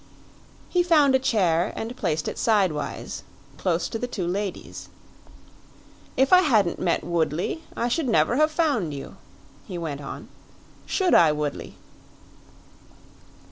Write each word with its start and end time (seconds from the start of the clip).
He 0.67 0.81
found 0.81 1.13
a 1.13 1.19
chair 1.19 1.71
and 1.75 1.95
placed 1.95 2.27
it 2.27 2.39
sidewise, 2.39 3.21
close 3.59 3.87
to 3.89 3.99
the 3.99 4.07
two 4.07 4.25
ladies. 4.25 4.89
"If 6.17 6.33
I 6.33 6.41
hadn't 6.41 6.79
met 6.79 7.03
Woodley 7.03 7.63
I 7.77 7.87
should 7.87 8.09
never 8.09 8.37
have 8.37 8.49
found 8.49 8.95
you," 8.95 9.17
he 9.67 9.77
went 9.77 10.01
on. 10.01 10.27
"Should 10.87 11.13
I, 11.13 11.31
Woodley?" 11.31 11.75